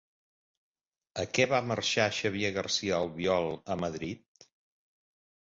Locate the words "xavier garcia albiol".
2.21-3.53